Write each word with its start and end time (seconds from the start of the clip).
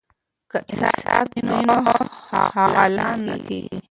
که 0.51 0.57
انصاف 0.73 1.27
وي 1.31 1.41
نو 1.47 1.57
غلا 2.75 3.09
نه 3.25 3.35
کیږي. 3.47 3.79